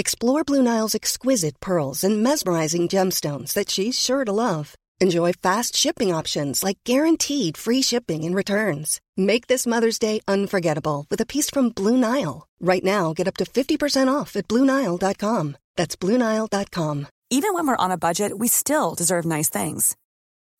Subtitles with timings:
[0.00, 4.76] Explore Blue Nile's exquisite pearls and mesmerizing gemstones that she's sure to love.
[5.00, 9.00] Enjoy fast shipping options like guaranteed free shipping and returns.
[9.16, 12.46] Make this Mother's Day unforgettable with a piece from Blue Nile.
[12.60, 15.56] Right now, get up to 50% off at BlueNile.com.
[15.74, 17.06] That's BlueNile.com.
[17.30, 19.96] Even when we're on a budget, we still deserve nice things.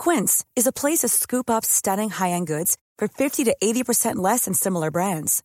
[0.00, 4.16] Quince is a place to scoop up stunning high end goods for 50 to 80%
[4.16, 5.44] less than similar brands.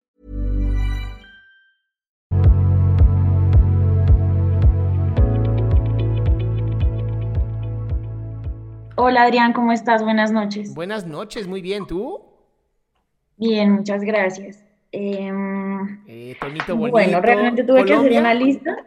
[9.03, 10.03] Hola Adrián, ¿cómo estás?
[10.03, 10.75] Buenas noches.
[10.75, 12.21] Buenas noches, muy bien, ¿tú?
[13.35, 14.63] Bien, muchas gracias.
[14.91, 16.77] Em, Eh, bonito.
[16.77, 18.77] bueno, realmente tuve que hacer una lista.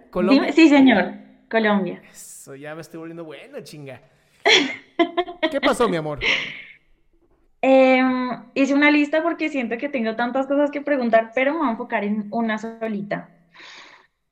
[0.53, 1.15] Sí, señor,
[1.51, 2.01] Colombia.
[2.13, 4.01] Eso, ya me estoy volviendo bueno, chinga.
[5.51, 6.21] ¿Qué pasó, mi amor?
[7.61, 11.69] Em, hice una lista porque siento que tengo tantas cosas que preguntar, pero me voy
[11.69, 13.31] a enfocar en una solita,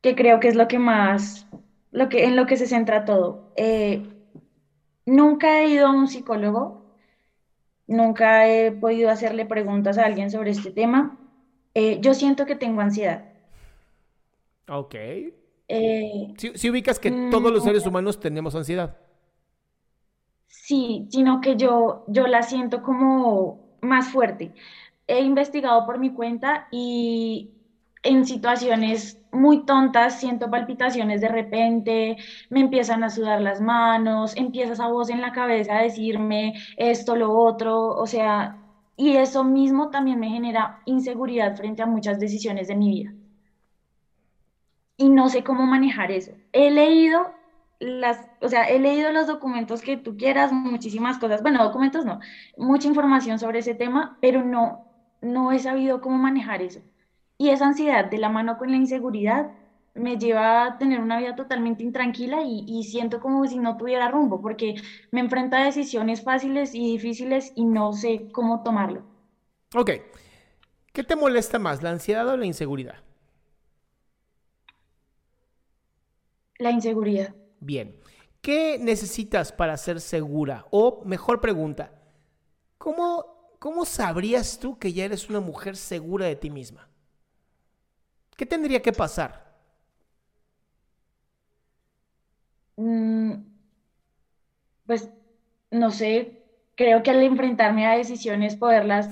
[0.00, 1.48] que creo que es lo que más,
[1.90, 3.52] lo que, en lo que se centra todo.
[3.56, 4.11] Eh,
[5.06, 6.84] nunca he ido a un psicólogo,
[7.86, 11.18] nunca he podido hacerle preguntas a alguien sobre este tema.
[11.74, 13.24] Eh, yo siento que tengo ansiedad.
[14.68, 14.94] Ok.
[15.68, 18.96] Eh, Si, si ubicas que Mm, todos los seres humanos tenemos ansiedad.
[20.48, 24.54] Sí, sino que yo, yo la siento como más fuerte.
[25.06, 27.52] He investigado por mi cuenta y
[28.02, 32.16] en situaciones muy tontas siento palpitaciones de repente,
[32.50, 37.16] me empiezan a sudar las manos, empieza esa voz en la cabeza a decirme esto,
[37.16, 38.58] lo otro, o sea,
[38.96, 43.14] y eso mismo también me genera inseguridad frente a muchas decisiones de mi vida.
[44.96, 46.32] Y no sé cómo manejar eso.
[46.52, 47.32] He leído
[47.80, 52.20] las, o sea, he leído los documentos que tú quieras, muchísimas cosas, bueno, documentos no,
[52.56, 54.86] mucha información sobre ese tema, pero no,
[55.20, 56.80] no he sabido cómo manejar eso.
[57.42, 59.50] Y esa ansiedad de la mano con la inseguridad
[59.94, 64.08] me lleva a tener una vida totalmente intranquila y, y siento como si no tuviera
[64.12, 64.76] rumbo, porque
[65.10, 69.02] me enfrenta a decisiones fáciles y difíciles y no sé cómo tomarlo.
[69.74, 69.90] Ok.
[70.92, 73.02] ¿Qué te molesta más, la ansiedad o la inseguridad?
[76.58, 77.34] La inseguridad.
[77.58, 77.96] Bien.
[78.40, 80.64] ¿Qué necesitas para ser segura?
[80.70, 81.90] O, mejor pregunta,
[82.78, 86.91] ¿cómo, ¿cómo sabrías tú que ya eres una mujer segura de ti misma?
[88.42, 89.30] ¿Qué tendría que pasar?
[92.76, 93.32] Mm,
[94.86, 95.10] pues
[95.70, 96.42] no sé,
[96.76, 99.08] creo que al enfrentarme a decisiones poderlas,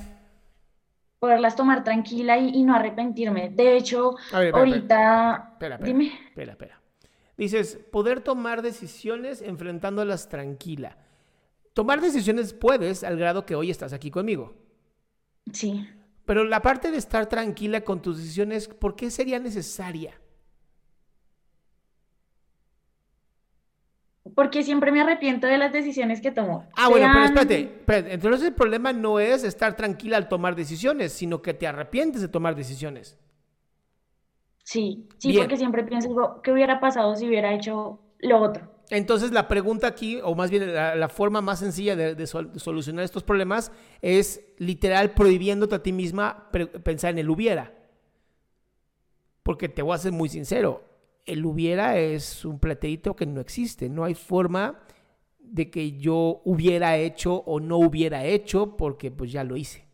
[1.18, 3.50] poderlas tomar tranquila y, y no arrepentirme.
[3.50, 4.60] De hecho, ver, espera.
[4.60, 5.94] ahorita, Espera, espera.
[5.94, 6.80] dime, Espera, espera.
[7.36, 10.98] Dices, poder tomar decisiones enfrentándolas tranquila.
[11.74, 14.56] Tomar decisiones puedes al grado que hoy estás aquí conmigo.
[15.52, 15.86] sí,
[16.30, 20.14] Pero la parte de estar tranquila con tus decisiones, ¿por qué sería necesaria?
[24.36, 26.68] porque siempre me arrepiento de las decisiones que tomo.
[26.76, 28.14] Ah, bueno, pero espérate, espérate.
[28.14, 32.28] Entonces el problema no es estar tranquila al tomar decisiones, sino que te arrepientes de
[32.28, 33.18] tomar decisiones.
[34.62, 35.42] Sí, sí, Bien.
[35.42, 38.70] porque siempre pienso, ¿qué hubiera pasado si hubiera hecho lo otro?
[38.90, 42.58] Entonces la pregunta aquí, o más bien la, forma más sencilla de, de sol- de
[42.58, 43.70] solucionar estos problemas
[44.02, 46.50] es literal prohibiéndote a ti misma
[46.82, 47.72] pensar en el hubiera.
[49.42, 50.84] Porque te voy a ser muy sincero,
[51.26, 54.80] el hubiera es un plateíto que no existe, no hay forma
[55.38, 59.86] de que yo hubiera hecho o no hubiera hecho porque pues ya lo hice.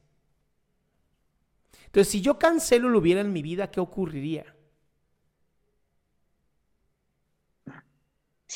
[1.87, 4.56] Entonces, si yo cancelo el hubiera en mi vida, ¿qué ocurriría?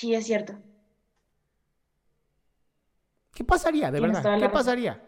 [0.01, 0.55] Sí, es cierto.
[3.35, 4.31] ¿Qué pasaría, de Tienes verdad?
[4.37, 4.53] ¿Qué razón.
[4.53, 5.01] pasaría?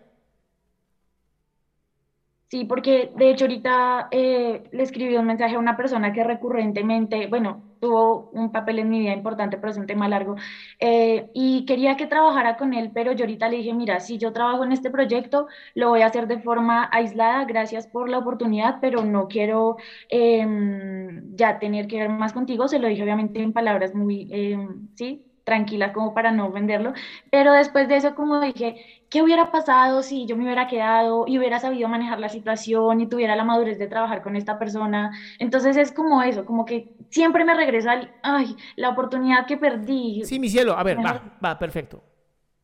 [2.50, 7.26] Sí, porque de hecho ahorita eh, le escribí un mensaje a una persona que recurrentemente,
[7.26, 10.36] bueno, tuvo un papel en mi vida importante, pero es un tema largo.
[10.78, 14.32] Eh, y quería que trabajara con él, pero yo ahorita le dije, mira, si yo
[14.32, 18.78] trabajo en este proyecto, lo voy a hacer de forma aislada, gracias por la oportunidad,
[18.80, 19.76] pero no quiero
[20.08, 22.68] em, ya tener que ver más contigo.
[22.68, 26.92] Se lo dije obviamente en palabras muy, em, sí, tranquila como para no venderlo,
[27.30, 31.38] pero después de eso como dije, ¿qué hubiera pasado si yo me hubiera quedado y
[31.38, 35.10] hubiera sabido manejar la situación y tuviera la madurez de trabajar con esta persona?
[35.38, 40.22] Entonces es como eso, como que siempre me regresa al, ay, la oportunidad que perdí.
[40.24, 42.02] Sí, mi cielo, a ver, va, va, perfecto.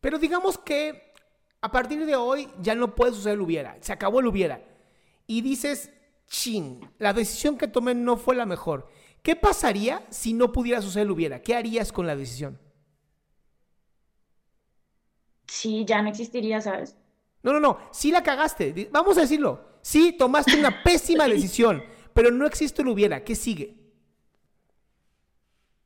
[0.01, 1.13] Pero digamos que
[1.61, 4.61] a partir de hoy ya no puede suceder el hubiera, se acabó el hubiera.
[5.27, 5.93] Y dices,
[6.27, 8.87] chin, la decisión que tomé no fue la mejor.
[9.21, 11.41] ¿Qué pasaría si no pudiera suceder el hubiera?
[11.41, 12.57] ¿Qué harías con la decisión?
[15.49, 16.95] Sí, ya no existiría, ¿sabes?
[17.43, 19.69] No, no, no, sí la cagaste, vamos a decirlo.
[19.81, 23.23] Sí, tomaste una pésima decisión, pero no existe lo hubiera.
[23.23, 23.75] ¿Qué sigue?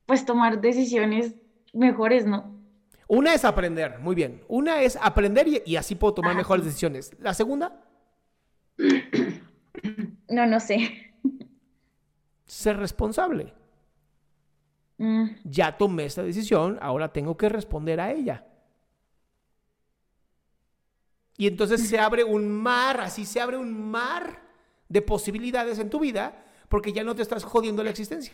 [0.06, 1.36] Pues tomar decisiones
[1.74, 2.54] mejores, ¿no?
[3.08, 4.44] Una es aprender, muy bien.
[4.48, 7.12] Una es aprender y, así puedo tomar mejores decisiones.
[7.20, 7.84] ¿La segunda?
[10.30, 11.14] No, no sé.
[12.46, 13.54] Ser responsable.
[14.98, 15.28] Mm.
[15.44, 18.46] Ya tomé esta decisión, ahora tengo que responder a ella.
[21.38, 24.42] Y entonces se abre un mar, así se abre un mar
[24.88, 28.34] de posibilidades en tu vida porque ya no te estás jodiendo la existencia.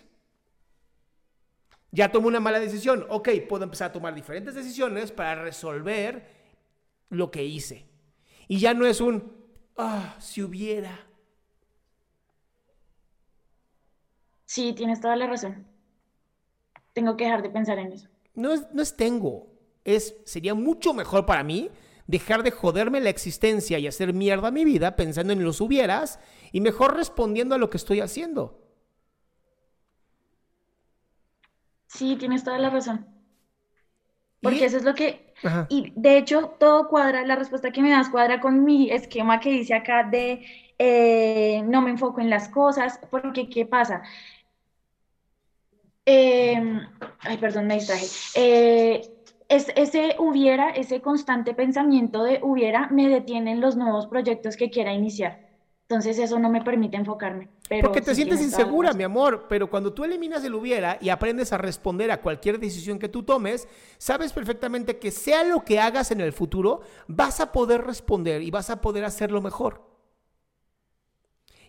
[1.92, 3.06] Ya tomo una mala decisión.
[3.10, 6.30] Ok, puedo empezar a tomar diferentes decisiones para resolver
[7.10, 7.88] lo que hice.
[8.48, 9.34] Y ya no es un,
[9.78, 11.08] ah, si hubiera.
[14.46, 15.68] Sí, tienes toda la razón.
[16.94, 18.08] Tengo que dejar de pensar en eso.
[18.36, 19.48] No es, no es tengo.
[19.84, 21.70] Es, sería mucho mejor para mí
[22.10, 26.20] dejar de joderme la existencia y hacer mierda mi vida pensando en los hubieras
[26.52, 28.60] y mejor respondiendo a lo que estoy haciendo.
[31.86, 33.06] Sí, tienes toda la razón.
[34.42, 35.34] Porque eso es lo que...
[35.70, 39.52] Y de hecho, todo cuadra, la respuesta que me das cuadra con mi esquema que
[39.52, 40.44] dice acá de
[40.80, 44.02] eh, no me enfoco en las cosas, porque ¿qué pasa?
[46.06, 46.82] Em,
[47.20, 48.08] ay, perdón, me distraje.
[48.34, 49.19] Eh,
[49.50, 54.94] ese hubiera, ese constante pensamiento de hubiera, me detiene en los nuevos proyectos que quiera
[54.94, 55.50] iniciar.
[55.90, 57.50] Entonces eso no me permite enfocarme.
[57.82, 61.58] Porque te sientes insegura, mi amor, pero cuando tú eliminas el hubiera y aprendes a
[61.58, 63.68] responder a cualquier decisión que tú tomes,
[63.98, 68.52] sabes perfectamente que sea lo que hagas en el futuro, vas a poder responder y
[68.52, 69.82] vas a poder hacerlo mejor.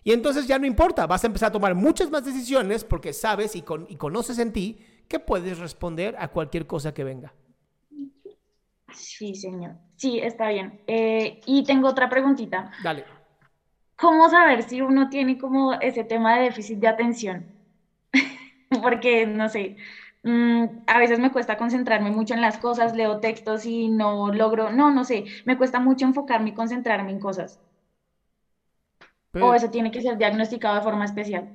[0.03, 3.55] Y entonces ya no importa, vas a empezar a tomar muchas más decisiones porque sabes
[3.55, 7.33] y, y conoces en ti que puedes responder a cualquier cosa que venga.
[8.93, 9.75] Sí, señor.
[9.95, 10.81] Sí, está bien.
[10.87, 12.71] Eh, y tengo otra preguntita.
[12.77, 13.05] Dale.
[13.95, 17.45] ¿Cómo saber si uno tiene como ese tema de déficit de atención?
[18.83, 19.77] Porque, no sé,
[20.23, 24.71] mm, a veces me cuesta concentrarme mucho en las cosas, leo textos y no logro,
[24.71, 27.59] no, no sé, me cuesta mucho enfocarme y concentrarme en cosas.
[29.39, 31.49] o eso tiene que ser diagnosticado de forma especial.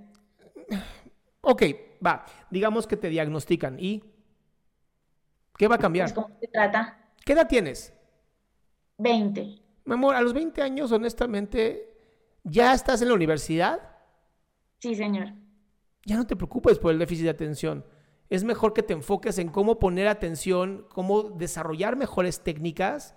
[1.48, 1.62] Ok,
[2.04, 4.02] va, digamos que te diagnostican y
[5.56, 6.12] ¿qué va a cambiar?
[6.12, 7.05] ¿Cómo se trata?
[7.26, 7.92] ¿Qué edad tienes?
[8.98, 9.40] 20.
[9.84, 11.92] Mi amor, a los 20 años, honestamente,
[12.44, 13.80] ¿ya estás en la universidad?
[14.78, 15.32] Sí, señor.
[16.04, 17.84] Ya no te preocupes por el déficit de atención.
[18.30, 23.16] Es mejor que te enfoques en cómo poner atención, cómo desarrollar mejores técnicas,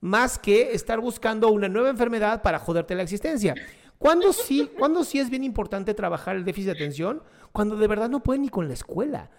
[0.00, 3.54] más que estar buscando una nueva enfermedad para joderte la existencia.
[3.98, 7.22] ¿Cuándo sí, ¿cuándo sí es bien importante trabajar el déficit de atención?
[7.52, 9.30] Cuando de verdad no pueden ni con la escuela.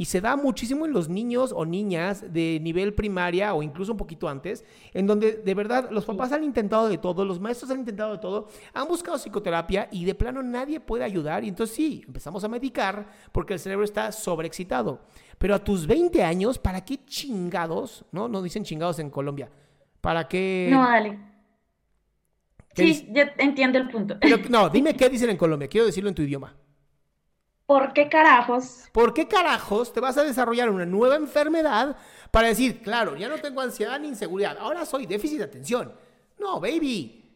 [0.00, 3.98] Y se da muchísimo en los niños o niñas de nivel primaria o incluso un
[3.98, 4.64] poquito antes,
[4.94, 8.16] en donde de verdad los papás han intentado de todo, los maestros han intentado de
[8.16, 11.44] todo, han buscado psicoterapia y de plano nadie puede ayudar.
[11.44, 15.02] Y entonces sí, empezamos a medicar porque el cerebro está sobreexcitado.
[15.36, 18.06] Pero a tus 20 años, ¿para qué chingados?
[18.10, 19.50] No, no dicen chingados en Colombia.
[20.00, 20.68] ¿Para qué?
[20.70, 21.18] No, dale.
[22.74, 24.16] Sí, ya entiendo el punto.
[24.48, 25.68] no, dime qué dicen en Colombia.
[25.68, 26.56] Quiero decirlo en tu idioma.
[27.70, 28.88] ¿Por qué carajos?
[28.90, 31.96] ¿Por qué carajos te vas a desarrollar una nueva enfermedad
[32.32, 35.92] para decir, claro, ya no tengo ansiedad ni inseguridad, ahora soy déficit de atención?
[36.40, 37.32] No, baby.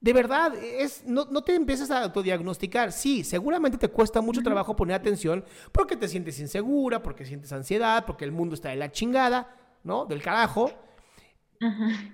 [0.00, 2.90] De verdad, es, no, no te empieces a autodiagnosticar.
[2.90, 8.06] Sí, seguramente te cuesta mucho trabajo poner atención porque te sientes insegura, porque sientes ansiedad,
[8.06, 9.54] porque el mundo está de la chingada,
[9.84, 10.06] ¿no?
[10.06, 10.70] Del carajo.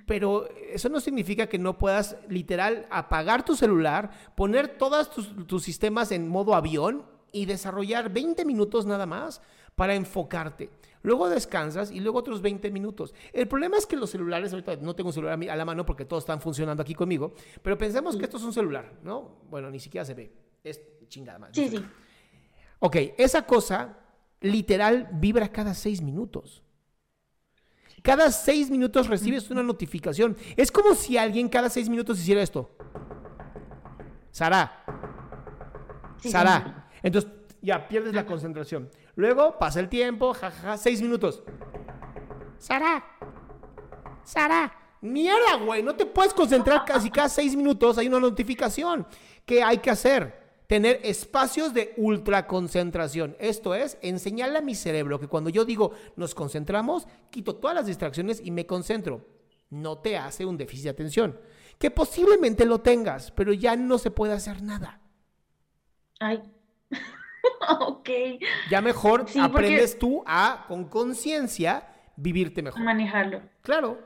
[0.09, 5.63] Pero eso no significa que no puedas literal apagar tu celular, poner todos tus, tus
[5.63, 9.41] sistemas en modo avión y desarrollar 20 minutos nada más
[9.75, 10.71] para enfocarte.
[11.03, 13.15] Luego descansas y luego otros 20 minutos.
[13.33, 16.05] El problema es que los celulares, ahorita no tengo un celular a la mano porque
[16.05, 19.41] todos están funcionando aquí conmigo, pero pensemos que esto es un celular, ¿no?
[19.51, 20.33] Bueno, ni siquiera se ve.
[20.63, 21.55] Es chingada madre.
[21.55, 21.85] Sí, sí.
[22.79, 23.99] Ok, esa cosa
[24.41, 26.63] literal vibra cada seis minutos.
[28.03, 30.37] Cada seis minutos recibes una notificación.
[30.57, 32.71] Es como si alguien cada seis minutos hiciera esto.
[34.33, 34.85] Sara.
[36.19, 36.82] Sara.
[37.03, 37.31] Entonces
[37.61, 38.91] ya pierdes la concentración.
[39.15, 41.43] Luego pasa el tiempo, jajaja, seis minutos.
[42.59, 43.05] Sara.
[44.25, 44.73] Sara.
[45.01, 45.83] Mierda, güey.
[45.83, 47.99] No te puedes concentrar casi cada seis minutos.
[47.99, 49.07] Hay una notificación.
[49.45, 50.43] ¿Qué hay que hacer?
[50.73, 53.37] tener espacios de ultraconcentración.
[53.39, 57.85] Esto es, enseñarle a mi cerebro que cuando yo digo nos concentramos, quito todas las
[57.85, 59.27] distracciones y me concentro.
[59.69, 61.39] No te hace un déficit de atención.
[61.79, 65.03] Que posiblemente lo tengas, pero ya no se puede hacer nada.
[66.19, 66.43] Ay.
[67.81, 68.09] ok.
[68.71, 72.83] Ya mejor aprendes tú a, con conciencia, vivirte mejor.
[72.83, 73.43] Manejarlo.
[73.63, 73.99] Claro.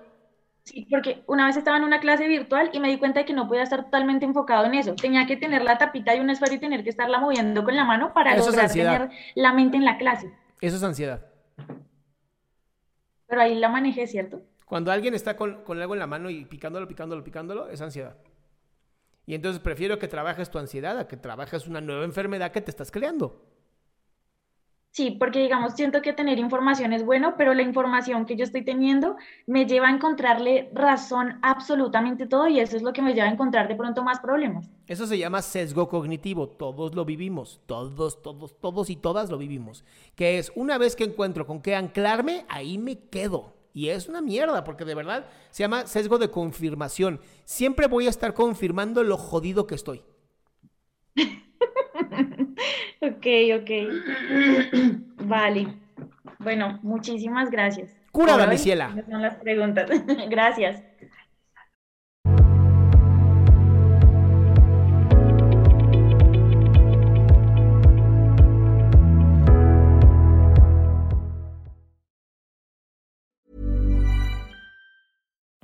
[0.62, 3.32] Sí, porque una vez estaba en una clase virtual y me di cuenta de que
[3.32, 4.96] no podía estar totalmente enfocado en eso.
[4.96, 7.84] Tenía que tener la tapita y un esfero y tener que estarla moviendo con la
[7.84, 10.32] mano para lograr tener la mente en la clase.
[10.60, 11.24] Eso es ansiedad.
[13.28, 14.42] Pero ahí la manejé, ¿cierto?
[14.64, 18.16] Cuando alguien está con, con algo en la mano y picándolo, picándolo, picándolo, es ansiedad.
[19.26, 22.70] Y entonces prefiero que trabajes tu ansiedad a que trabajes una nueva enfermedad que te
[22.70, 23.42] estás creando.
[24.96, 28.64] Sí, porque digamos, siento que tener información es bueno, pero la información que yo estoy
[28.64, 29.16] teniendo
[29.46, 33.30] me lleva a encontrarle razón absolutamente todo y eso es lo que me lleva a
[33.30, 34.70] encontrar de pronto más problemas.
[34.86, 39.84] Eso se llama sesgo cognitivo, todos lo vivimos, todos, todos, todos y todas lo vivimos,
[40.14, 43.55] que es una vez que encuentro con qué anclarme, ahí me quedo.
[43.76, 47.20] Y es una mierda, porque de verdad se llama sesgo de confirmación.
[47.44, 50.02] Siempre voy a estar confirmando lo jodido que estoy.
[53.02, 53.26] ok,
[53.60, 53.70] ok.
[55.26, 55.74] vale.
[56.38, 57.94] Bueno, muchísimas gracias.
[58.12, 58.94] Cura, Damiciela.
[59.10, 59.90] Son las preguntas.
[60.30, 60.82] gracias.